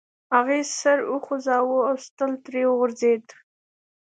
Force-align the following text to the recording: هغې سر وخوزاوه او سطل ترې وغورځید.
هغې 0.35 0.59
سر 0.79 0.99
وخوزاوه 1.13 1.79
او 1.89 1.95
سطل 2.05 2.31
ترې 2.45 2.63
وغورځید. 2.67 3.25